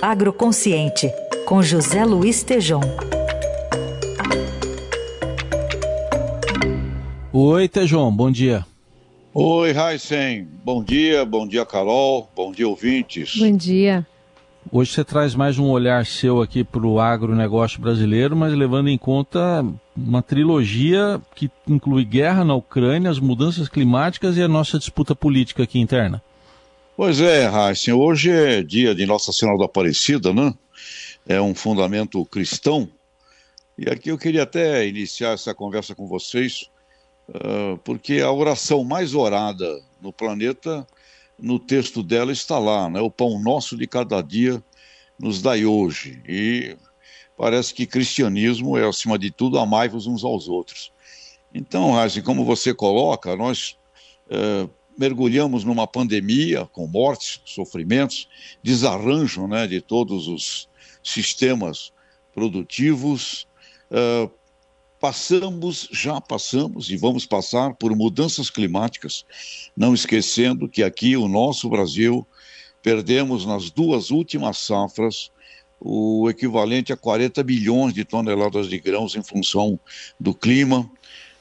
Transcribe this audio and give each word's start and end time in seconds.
Agroconsciente, 0.00 1.12
com 1.44 1.62
José 1.62 2.04
Luiz 2.04 2.42
Tejom. 2.42 2.80
Oi, 7.32 7.68
Tejom, 7.68 8.10
bom 8.10 8.30
dia. 8.30 8.64
Oi, 9.34 9.70
Heisen. 9.70 10.48
Bom 10.64 10.82
dia, 10.82 11.24
bom 11.24 11.46
dia, 11.46 11.66
Carol. 11.66 12.28
Bom 12.34 12.52
dia, 12.52 12.68
ouvintes. 12.68 13.36
Bom 13.36 13.56
dia. 13.56 14.06
Hoje 14.70 14.92
você 14.92 15.04
traz 15.04 15.34
mais 15.34 15.58
um 15.58 15.70
olhar 15.70 16.04
seu 16.04 16.42
aqui 16.42 16.62
para 16.62 16.86
o 16.86 17.00
agronegócio 17.00 17.80
brasileiro, 17.80 18.36
mas 18.36 18.52
levando 18.52 18.88
em 18.88 18.98
conta 18.98 19.64
uma 19.96 20.22
trilogia 20.22 21.20
que 21.34 21.50
inclui 21.66 22.04
guerra 22.04 22.44
na 22.44 22.54
Ucrânia, 22.54 23.10
as 23.10 23.18
mudanças 23.18 23.68
climáticas 23.68 24.36
e 24.36 24.42
a 24.42 24.48
nossa 24.48 24.78
disputa 24.78 25.14
política 25.14 25.62
aqui 25.62 25.78
interna. 25.78 26.22
Pois 26.98 27.20
é, 27.20 27.48
Heisen. 27.48 27.94
Hoje 27.94 28.28
é 28.28 28.60
dia 28.60 28.92
de 28.92 29.06
Nossa 29.06 29.30
Senhora 29.30 29.56
da 29.56 29.66
Aparecida, 29.66 30.34
né? 30.34 30.52
É 31.28 31.40
um 31.40 31.54
fundamento 31.54 32.24
cristão. 32.24 32.90
E 33.78 33.88
aqui 33.88 34.10
eu 34.10 34.18
queria 34.18 34.42
até 34.42 34.84
iniciar 34.84 35.34
essa 35.34 35.54
conversa 35.54 35.94
com 35.94 36.08
vocês 36.08 36.68
ah, 37.32 37.78
porque 37.84 38.14
a 38.14 38.32
oração 38.32 38.82
mais 38.82 39.14
orada 39.14 39.80
no 40.02 40.12
planeta, 40.12 40.84
no 41.38 41.60
texto 41.60 42.02
dela 42.02 42.32
está 42.32 42.58
lá, 42.58 42.90
né? 42.90 43.00
O 43.00 43.12
pão 43.12 43.40
nosso 43.40 43.76
de 43.76 43.86
cada 43.86 44.20
dia 44.20 44.60
nos 45.16 45.40
dai 45.40 45.64
hoje. 45.64 46.20
E 46.26 46.76
parece 47.36 47.72
que 47.72 47.86
cristianismo 47.86 48.76
é, 48.76 48.84
acima 48.84 49.16
de 49.16 49.30
tudo, 49.30 49.60
amai-vos 49.60 50.08
uns 50.08 50.24
aos 50.24 50.48
outros. 50.48 50.92
Então, 51.54 51.92
Razi, 51.92 52.22
como 52.22 52.44
você 52.44 52.74
coloca, 52.74 53.36
nós 53.36 53.78
uh, 54.32 54.68
mergulhamos 54.98 55.62
numa 55.62 55.86
pandemia 55.86 56.66
com 56.66 56.86
mortes, 56.86 57.40
sofrimentos, 57.44 58.28
desarranjo 58.62 59.46
né, 59.46 59.66
de 59.66 59.80
todos 59.80 60.26
os 60.26 60.68
sistemas 61.02 61.92
produtivos, 62.34 63.46
uh, 63.90 64.30
passamos, 65.00 65.88
já 65.92 66.20
passamos 66.20 66.90
e 66.90 66.96
vamos 66.96 67.24
passar 67.24 67.74
por 67.74 67.94
mudanças 67.94 68.50
climáticas, 68.50 69.24
não 69.76 69.94
esquecendo 69.94 70.68
que 70.68 70.82
aqui 70.82 71.16
o 71.16 71.28
nosso 71.28 71.68
Brasil 71.68 72.26
perdemos 72.82 73.46
nas 73.46 73.70
duas 73.70 74.10
últimas 74.10 74.58
safras 74.58 75.30
o 75.80 76.28
equivalente 76.28 76.92
a 76.92 76.96
40 76.96 77.42
bilhões 77.44 77.94
de 77.94 78.04
toneladas 78.04 78.68
de 78.68 78.78
grãos 78.78 79.14
em 79.14 79.22
função 79.22 79.78
do 80.18 80.34
clima. 80.34 80.90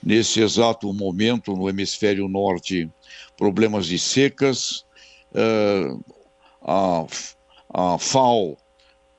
Nesse 0.03 0.41
exato 0.41 0.91
momento, 0.93 1.53
no 1.53 1.67
hemisfério 1.67 2.27
norte, 2.27 2.89
problemas 3.35 3.87
de 3.87 3.97
secas, 3.97 4.85
uh, 5.33 6.03
a, 6.61 7.05
a 7.73 7.97
FAO 7.97 8.57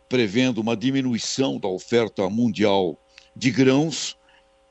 prevendo 0.09 0.61
uma 0.61 0.77
diminuição 0.77 1.59
da 1.59 1.69
oferta 1.69 2.29
mundial 2.31 2.99
de 3.37 3.51
grãos, 3.51 4.17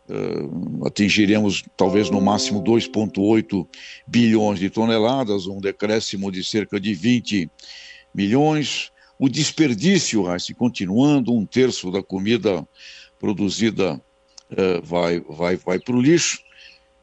uh, 0.09 0.87
atingiremos 0.87 1.63
talvez 1.75 2.09
no 2.09 2.21
máximo 2.21 2.63
2,8 2.63 3.67
bilhões 4.07 4.59
de 4.59 4.69
toneladas, 4.69 5.45
um 5.45 5.59
decréscimo 5.59 6.31
de 6.31 6.43
cerca 6.43 6.79
de 6.79 6.93
20 6.93 7.51
milhões. 8.13 8.91
O 9.19 9.27
desperdício, 9.27 10.25
se 10.39 10.53
continuando, 10.53 11.33
um 11.33 11.45
terço 11.45 11.91
da 11.91 12.01
comida 12.01 12.67
produzida 13.19 14.01
uh, 14.51 14.81
vai, 14.83 15.19
vai, 15.21 15.55
vai 15.55 15.79
para 15.79 15.95
o 15.95 16.01
lixo. 16.01 16.39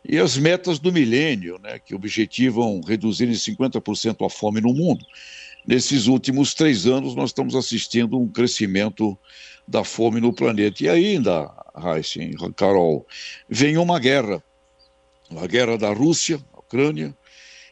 E 0.07 0.19
as 0.19 0.37
metas 0.37 0.79
do 0.79 0.93
milênio, 0.93 1.59
né, 1.63 1.79
que 1.79 1.95
objetivam 1.95 2.81
reduzir 2.83 3.27
em 3.27 3.33
50% 3.33 4.25
a 4.25 4.29
fome 4.29 4.61
no 4.61 4.75
mundo. 4.75 5.05
Nesses 5.67 6.07
últimos 6.07 6.53
três 6.53 6.87
anos, 6.87 7.15
nós 7.15 7.31
estamos 7.31 7.55
assistindo 7.55 8.19
um 8.19 8.29
crescimento 8.29 9.19
da 9.67 9.83
fome 9.83 10.21
no 10.21 10.31
planeta. 10.31 10.85
E 10.85 10.89
ainda, 10.91 11.51
Heisen, 11.75 12.33
Carol, 12.55 13.07
vem 13.49 13.79
uma 13.79 13.99
guerra, 13.99 14.45
a 15.41 15.47
guerra 15.47 15.79
da 15.79 15.91
Rússia, 15.91 16.39
Ucrânia. 16.55 17.17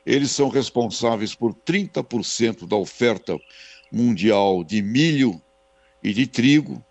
Eles 0.06 0.30
são 0.30 0.48
responsáveis 0.48 1.34
por 1.34 1.54
30% 1.54 2.66
da 2.66 2.76
oferta 2.76 3.38
mundial 3.92 4.64
de 4.64 4.80
milho 4.80 5.40
e 6.02 6.14
de 6.14 6.26
trigo, 6.26 6.82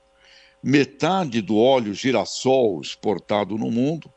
metade 0.64 1.42
do 1.42 1.58
óleo 1.58 1.94
girassol 1.94 2.82
exportado 2.82 3.58
no 3.58 3.72
mundo 3.72 4.12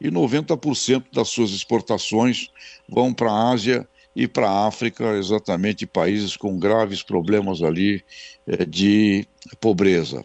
e 0.00 0.10
90% 0.10 1.06
das 1.12 1.28
suas 1.28 1.50
exportações 1.50 2.48
vão 2.88 3.14
para 3.14 3.30
a 3.30 3.50
Ásia 3.50 3.88
e 4.14 4.26
para 4.26 4.48
a 4.48 4.66
África, 4.66 5.16
exatamente 5.16 5.86
países 5.86 6.36
com 6.36 6.58
graves 6.58 7.02
problemas 7.02 7.62
ali 7.62 8.02
eh, 8.46 8.64
de 8.64 9.26
pobreza. 9.60 10.24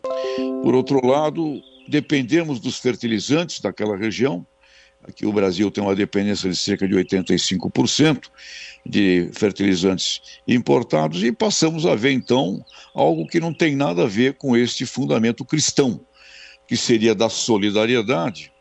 Por 0.63 0.73
outro 0.73 1.05
lado, 1.05 1.61
dependemos 1.89 2.59
dos 2.59 2.79
fertilizantes 2.79 3.59
daquela 3.59 3.97
região. 3.97 4.45
Aqui 5.03 5.25
o 5.25 5.33
Brasil 5.33 5.69
tem 5.69 5.83
uma 5.83 5.95
dependência 5.95 6.49
de 6.49 6.55
cerca 6.55 6.87
de 6.87 6.93
85% 6.95 8.29
de 8.85 9.29
fertilizantes 9.33 10.21
importados 10.47 11.23
e 11.23 11.31
passamos 11.31 11.85
a 11.85 11.95
ver 11.95 12.11
então 12.11 12.63
algo 12.93 13.27
que 13.27 13.39
não 13.39 13.53
tem 13.53 13.75
nada 13.75 14.03
a 14.03 14.07
ver 14.07 14.33
com 14.33 14.55
este 14.55 14.85
fundamento 14.85 15.45
cristão, 15.45 16.01
que 16.67 16.75
seria 16.75 17.13
da 17.13 17.29
solidariedade. 17.29 18.51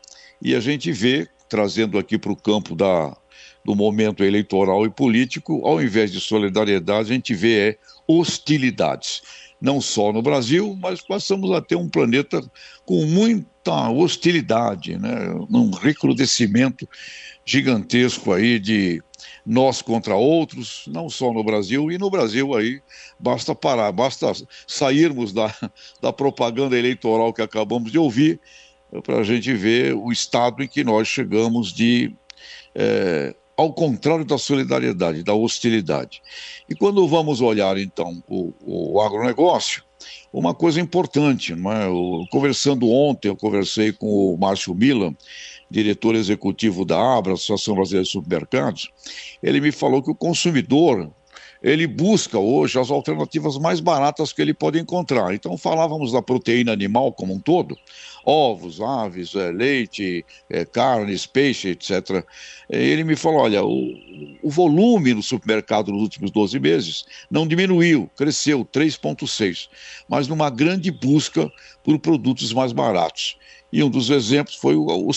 E 0.41 0.55
a 0.55 0.59
gente 0.59 0.91
vê, 0.91 1.27
trazendo 1.49 1.97
aqui 1.97 2.17
para 2.17 2.31
o 2.31 2.35
campo 2.35 2.75
da, 2.75 3.15
do 3.63 3.75
momento 3.75 4.23
eleitoral 4.23 4.85
e 4.85 4.89
político, 4.89 5.65
ao 5.65 5.81
invés 5.81 6.11
de 6.11 6.19
solidariedade, 6.19 7.11
a 7.11 7.13
gente 7.13 7.33
vê 7.33 7.69
é, 7.69 7.77
hostilidades 8.07 9.21
não 9.61 9.79
só 9.79 10.11
no 10.11 10.23
Brasil, 10.23 10.75
mas 10.81 11.01
passamos 11.01 11.51
a 11.51 11.61
ter 11.61 11.75
um 11.75 11.87
planeta 11.87 12.41
com 12.83 13.05
muita 13.05 13.89
hostilidade, 13.91 14.97
né? 14.97 15.31
um 15.51 15.69
recrudescimento 15.69 16.89
gigantesco 17.45 18.33
aí 18.33 18.59
de 18.59 19.01
nós 19.45 19.81
contra 19.81 20.15
outros, 20.15 20.85
não 20.87 21.09
só 21.09 21.33
no 21.33 21.43
Brasil, 21.43 21.91
e 21.91 21.97
no 21.97 22.09
Brasil 22.09 22.55
aí 22.55 22.81
basta 23.19 23.55
parar, 23.55 23.91
basta 23.91 24.31
sairmos 24.67 25.33
da, 25.33 25.53
da 26.01 26.13
propaganda 26.13 26.77
eleitoral 26.77 27.33
que 27.33 27.41
acabamos 27.41 27.91
de 27.91 27.97
ouvir 27.97 28.39
para 29.03 29.19
a 29.19 29.23
gente 29.23 29.53
ver 29.53 29.95
o 29.95 30.11
estado 30.11 30.61
em 30.61 30.67
que 30.67 30.83
nós 30.83 31.07
chegamos 31.07 31.71
de 31.73 32.13
é, 32.75 33.33
ao 33.55 33.73
contrário 33.73 34.25
da 34.25 34.37
solidariedade, 34.37 35.23
da 35.23 35.33
hostilidade. 35.33 36.21
E 36.69 36.75
quando 36.75 37.07
vamos 37.07 37.41
olhar, 37.41 37.77
então, 37.77 38.23
o, 38.27 38.53
o 38.65 39.01
agronegócio, 39.01 39.83
uma 40.33 40.53
coisa 40.53 40.79
importante, 40.79 41.53
não 41.55 41.71
é? 41.71 41.85
Eu, 41.85 42.25
conversando 42.31 42.89
ontem, 42.89 43.27
eu 43.27 43.35
conversei 43.35 43.91
com 43.91 44.33
o 44.33 44.37
Márcio 44.37 44.73
Milan, 44.73 45.15
diretor 45.69 46.15
executivo 46.15 46.83
da 46.83 47.17
ABRA, 47.17 47.33
Associação 47.33 47.75
Brasileira 47.75 48.03
de 48.03 48.11
Supermercados, 48.11 48.89
ele 49.41 49.61
me 49.61 49.71
falou 49.71 50.01
que 50.03 50.11
o 50.11 50.15
consumidor, 50.15 51.11
ele 51.61 51.85
busca 51.85 52.39
hoje 52.39 52.79
as 52.79 52.89
alternativas 52.89 53.57
mais 53.57 53.79
baratas 53.79 54.33
que 54.33 54.41
ele 54.41 54.53
pode 54.53 54.79
encontrar. 54.79 55.33
Então, 55.33 55.57
falávamos 55.57 56.11
da 56.11 56.21
proteína 56.21 56.71
animal 56.71 57.13
como 57.13 57.33
um 57.35 57.39
todo, 57.39 57.77
ovos, 58.25 58.81
aves, 58.81 59.35
é, 59.35 59.51
leite, 59.51 60.25
é, 60.49 60.65
carnes, 60.65 61.25
peixe, 61.25 61.69
etc. 61.69 62.25
Ele 62.69 63.03
me 63.03 63.15
falou: 63.15 63.41
olha, 63.41 63.63
o, 63.63 63.93
o 64.41 64.49
volume 64.49 65.13
no 65.13 65.21
supermercado 65.21 65.91
nos 65.91 66.01
últimos 66.01 66.31
12 66.31 66.59
meses 66.59 67.05
não 67.29 67.47
diminuiu, 67.47 68.09
cresceu 68.15 68.65
3,6, 68.65 69.69
mas 70.09 70.27
numa 70.27 70.49
grande 70.49 70.89
busca 70.89 71.51
por 71.83 71.99
produtos 71.99 72.51
mais 72.53 72.71
baratos. 72.71 73.37
E 73.71 73.81
um 73.83 73.89
dos 73.89 74.09
exemplos 74.09 74.55
foi 74.55 74.75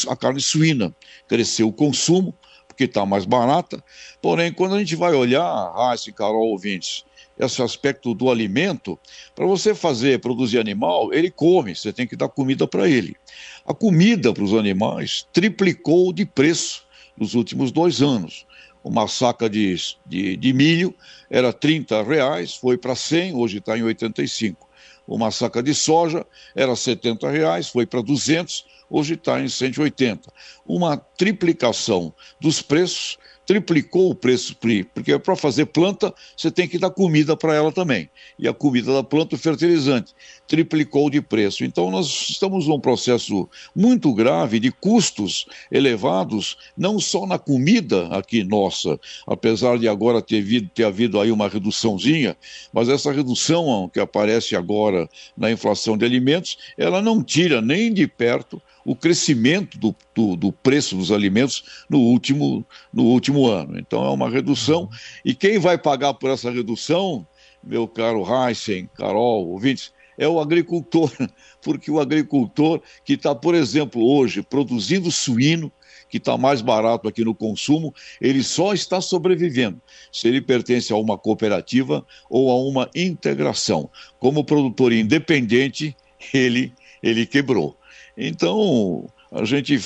a 0.09 0.17
carne 0.17 0.41
suína. 0.41 0.95
Cresceu 1.27 1.69
o 1.69 1.73
consumo, 1.73 2.33
porque 2.75 2.85
está 2.85 3.07
mais 3.07 3.25
barata. 3.25 3.83
Porém, 4.21 4.53
quando 4.53 4.75
a 4.75 4.79
gente 4.81 4.97
vai 4.97 5.15
olhar, 5.15 5.43
ah, 5.43 5.93
esse 5.95 6.13
Carol 6.13 6.51
ouvintes, 6.51 7.05
esse 7.39 7.63
aspecto 7.63 8.13
do 8.13 8.31
alimento, 8.31 8.99
para 9.35 9.47
você 9.47 9.75
fazer, 9.75 10.21
produzir 10.21 10.59
animal, 10.59 11.13
ele 11.13 11.31
come, 11.31 11.75
você 11.75 11.93
tem 11.93 12.07
que 12.07 12.17
dar 12.17 12.29
comida 12.29 12.67
para 12.67 12.89
ele. 12.89 13.17
A 13.65 13.73
comida 13.73 14.33
para 14.33 14.43
os 14.43 14.53
animais 14.53 15.27
triplicou 15.33 16.13
de 16.13 16.27
preço 16.27 16.85
nos 17.17 17.35
últimos 17.35 17.71
dois 17.73 18.03
anos. 18.03 18.45
Uma 18.83 19.09
saca 19.09 19.49
de, 19.49 19.75
de, 20.05 20.37
de 20.37 20.53
milho 20.53 20.95
era 21.31 21.53
30 21.53 22.03
reais, 22.03 22.55
foi 22.55 22.77
para 22.77 22.95
100, 22.95 23.35
hoje 23.35 23.59
está 23.59 23.79
em 23.79 23.83
85. 23.83 24.64
Uma 25.07 25.31
saca 25.31 25.63
de 25.63 25.75
soja 25.75 26.27
era 26.55 26.75
70 26.75 27.31
reais, 27.31 27.69
foi 27.69 27.85
para 27.87 28.01
200, 28.01 28.65
hoje 28.89 29.15
está 29.15 29.41
em 29.41 29.49
180. 29.49 30.33
Uma 30.67 30.97
triplicação 30.97 32.13
dos 32.41 32.63
preços 32.63 33.19
triplicou 33.47 34.11
o 34.11 34.15
preço 34.15 34.57
porque 34.93 35.19
para 35.19 35.37
fazer 35.37 35.67
planta 35.67 36.13
você 36.37 36.51
tem 36.51 36.69
que 36.69 36.79
dar 36.79 36.91
comida 36.91 37.37
para 37.37 37.55
ela 37.55 37.71
também. 37.71 38.09
E 38.39 38.49
a 38.49 38.55
comida 38.55 38.93
da 38.93 39.03
planta, 39.03 39.35
o 39.35 39.39
fertilizante, 39.39 40.15
triplicou 40.47 41.11
de 41.11 41.21
preço. 41.21 41.65
Então 41.65 41.91
nós 41.91 42.07
estamos 42.31 42.67
num 42.67 42.81
processo 42.81 43.49
muito 43.75 44.13
grave 44.13 44.59
de 44.59 44.71
custos 44.71 45.47
elevados, 45.71 46.57
não 46.77 46.99
só 46.99 47.27
na 47.27 47.39
comida 47.39 48.09
aqui 48.09 48.43
nossa, 48.45 48.99
apesar 49.27 49.79
de 49.79 49.89
agora 49.89 50.23
ter 50.23 50.39
havido, 50.39 50.71
ter 50.75 50.85
havido 50.85 51.21
aí 51.21 51.31
uma 51.31 51.49
reduçãozinha, 51.49 52.37
mas 52.73 52.89
essa 52.89 53.13
redução 53.13 53.91
que 53.93 54.01
aparece 54.01 54.57
agora 54.57 55.09
na 55.37 55.51
inflação 55.51 55.97
de 55.97 56.05
alimentos, 56.05 56.59
ela 56.77 57.03
não 57.03 57.23
tira 57.23 57.61
nem 57.61 57.93
de 57.93 58.07
perto 58.07 58.61
o 58.85 58.95
crescimento 58.95 59.79
do, 59.79 59.95
do, 60.15 60.37
do, 60.37 60.53
preço 60.53 60.97
dos 60.97 61.11
alimentos 61.11 61.65
no 61.89 61.99
último, 61.99 62.65
no 62.93 63.05
último 63.05 63.47
ano. 63.47 63.79
Então 63.79 64.05
é 64.05 64.11
uma 64.11 64.29
redução. 64.29 64.89
E 65.25 65.35
quem 65.35 65.59
vai 65.59 65.79
pagar 65.79 66.15
por 66.15 66.31
essa 66.31 66.51
redução, 66.51 67.27
meu 67.63 67.89
caro 67.89 68.25
Heisen, 68.25 68.89
Carol, 68.95 69.49
ouvintes, 69.49 69.93
é 70.19 70.29
o 70.29 70.39
agricultor, 70.39 71.11
porque 71.63 71.91
o 71.91 71.99
agricultor 71.99 72.81
que 73.05 73.15
está, 73.15 73.35
por 73.35 73.55
exemplo, 73.55 74.05
hoje 74.05 74.43
produzindo 74.43 75.11
suíno, 75.11 75.73
que 76.09 76.19
está 76.19 76.37
mais 76.37 76.61
barato 76.61 77.09
aqui 77.09 77.25
no 77.25 77.35
consumo, 77.35 77.93
ele 78.21 78.43
só 78.45 78.73
está 78.73 79.01
sobrevivendo 79.01 79.81
se 80.13 80.29
ele 80.29 80.41
pertence 80.41 80.93
a 80.93 80.97
uma 80.97 81.19
cooperativa 81.19 82.07
ou 82.31 82.51
a 82.51 82.57
uma 82.57 82.89
integração. 82.95 83.91
Como 84.21 84.45
produtor 84.45 84.93
independente, 84.93 85.97
ele, 86.33 86.73
ele 87.03 87.27
quebrou. 87.27 87.77
Então, 88.17 89.07
a 89.31 89.45
gente 89.45 89.81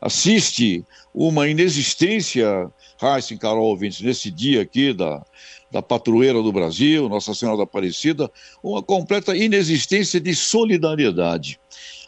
assiste 0.00 0.84
uma 1.14 1.48
inexistência, 1.48 2.70
Heisen, 3.00 3.38
Carol 3.38 3.66
ouvintes, 3.66 4.00
nesse 4.00 4.30
dia 4.30 4.62
aqui 4.62 4.92
da, 4.92 5.24
da 5.70 5.82
patroeira 5.82 6.42
do 6.42 6.52
Brasil, 6.52 7.08
Nossa 7.08 7.34
Senhora 7.34 7.58
da 7.58 7.64
Aparecida, 7.64 8.30
uma 8.62 8.82
completa 8.82 9.36
inexistência 9.36 10.20
de 10.20 10.34
solidariedade. 10.34 11.58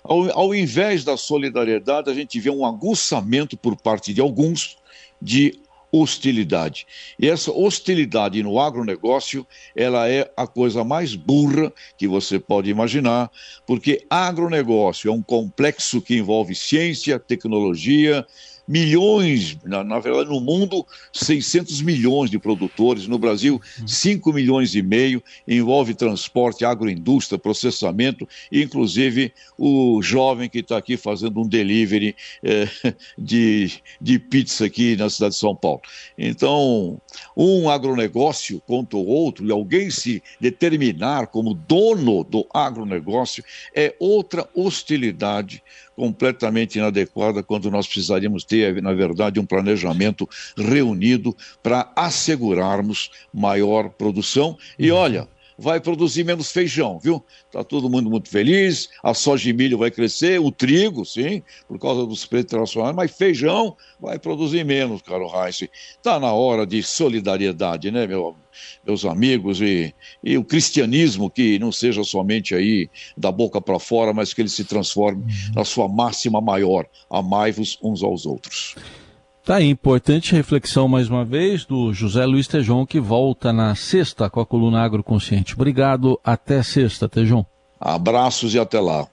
Ao, 0.02 0.30
ao 0.38 0.54
invés 0.54 1.04
da 1.04 1.16
solidariedade, 1.16 2.10
a 2.10 2.14
gente 2.14 2.38
vê 2.38 2.50
um 2.50 2.64
aguçamento 2.64 3.56
por 3.56 3.76
parte 3.76 4.12
de 4.12 4.20
alguns 4.20 4.76
de 5.20 5.58
hostilidade. 5.92 6.86
E 7.18 7.28
essa 7.28 7.50
hostilidade 7.50 8.42
no 8.42 8.58
agronegócio, 8.60 9.46
ela 9.74 10.08
é 10.08 10.30
a 10.36 10.46
coisa 10.46 10.84
mais 10.84 11.14
burra 11.14 11.72
que 11.96 12.06
você 12.06 12.38
pode 12.38 12.70
imaginar, 12.70 13.30
porque 13.66 14.04
agronegócio 14.08 15.10
é 15.10 15.12
um 15.12 15.22
complexo 15.22 16.00
que 16.00 16.16
envolve 16.16 16.54
ciência, 16.54 17.18
tecnologia, 17.18 18.26
milhões, 18.68 19.56
na, 19.64 19.82
na, 19.82 19.98
verdade, 19.98 20.28
no 20.28 20.40
mundo, 20.40 20.86
600 21.10 21.80
milhões 21.80 22.30
de 22.30 22.38
produtores, 22.38 23.08
no 23.08 23.18
Brasil, 23.18 23.60
5 23.86 24.30
milhões 24.30 24.74
e 24.74 24.82
meio, 24.82 25.22
envolve 25.46 25.94
transporte, 25.94 26.66
agroindústria, 26.66 27.38
processamento, 27.38 28.28
inclusive 28.52 29.32
o 29.56 30.02
jovem 30.02 30.50
que 30.50 30.58
está 30.58 30.76
aqui 30.76 30.98
fazendo 30.98 31.40
um 31.40 31.48
delivery 31.48 32.14
é, 32.42 32.68
de, 33.16 33.72
de 33.98 34.18
pizza 34.18 34.66
aqui 34.66 34.94
na 34.96 35.08
cidade 35.08 35.32
de 35.32 35.40
São 35.40 35.56
Paulo. 35.56 35.80
Então, 36.18 37.00
um 37.34 37.70
agronegócio 37.70 38.60
contra 38.66 38.98
o 38.98 39.06
outro, 39.06 39.46
e 39.46 39.50
alguém 39.50 39.88
se 39.90 40.22
determinar 40.38 41.28
como 41.28 41.54
dono 41.54 42.22
do 42.22 42.46
agronegócio, 42.52 43.42
é 43.74 43.94
outra 43.98 44.46
hostilidade 44.54 45.62
completamente 45.98 46.78
inadequada 46.78 47.42
quando 47.42 47.68
nós 47.72 47.84
precisaríamos 47.84 48.44
ter, 48.44 48.80
na 48.80 48.92
verdade, 48.92 49.40
um 49.40 49.44
planejamento 49.44 50.28
reunido 50.56 51.36
para 51.60 51.90
assegurarmos 51.96 53.10
maior 53.34 53.90
produção. 53.90 54.56
E 54.78 54.92
uhum. 54.92 54.96
olha, 54.96 55.28
vai 55.58 55.80
produzir 55.80 56.24
menos 56.24 56.52
feijão, 56.52 57.00
viu? 57.00 57.24
Está 57.46 57.64
todo 57.64 57.90
mundo 57.90 58.08
muito 58.08 58.28
feliz, 58.28 58.88
a 59.02 59.12
soja 59.12 59.50
e 59.50 59.52
milho 59.52 59.76
vai 59.76 59.90
crescer, 59.90 60.40
o 60.40 60.52
trigo, 60.52 61.04
sim, 61.04 61.42
por 61.66 61.78
causa 61.80 62.06
dos 62.06 62.24
preços 62.24 62.44
internacionais, 62.46 62.94
mas 62.94 63.10
feijão 63.10 63.76
vai 64.00 64.18
produzir 64.18 64.64
menos, 64.64 65.02
caro 65.02 65.26
Heinz. 65.26 65.62
Está 65.62 66.20
na 66.20 66.32
hora 66.32 66.64
de 66.64 66.80
solidariedade, 66.82 67.90
né, 67.90 68.06
meu, 68.06 68.36
meus 68.86 69.04
amigos, 69.04 69.60
e, 69.60 69.92
e 70.22 70.38
o 70.38 70.44
cristianismo 70.44 71.28
que 71.28 71.58
não 71.58 71.72
seja 71.72 72.04
somente 72.04 72.54
aí 72.54 72.88
da 73.16 73.32
boca 73.32 73.60
para 73.60 73.80
fora, 73.80 74.14
mas 74.14 74.32
que 74.32 74.40
ele 74.40 74.48
se 74.48 74.64
transforme 74.64 75.24
na 75.54 75.64
sua 75.64 75.88
máxima 75.88 76.40
maior, 76.40 76.86
amai-vos 77.10 77.76
uns 77.82 78.04
aos 78.04 78.24
outros. 78.24 78.76
Tá 79.48 79.56
aí, 79.56 79.70
importante 79.70 80.34
reflexão 80.34 80.86
mais 80.86 81.08
uma 81.08 81.24
vez 81.24 81.64
do 81.64 81.90
José 81.90 82.26
Luiz 82.26 82.46
Tejon, 82.46 82.84
que 82.84 83.00
volta 83.00 83.50
na 83.50 83.74
sexta 83.74 84.28
com 84.28 84.40
a 84.40 84.44
coluna 84.44 84.82
Agroconsciente. 84.84 85.54
Obrigado, 85.54 86.20
até 86.22 86.62
sexta, 86.62 87.08
Tejon. 87.08 87.46
Abraços 87.80 88.52
e 88.52 88.58
até 88.58 88.78
lá. 88.78 89.08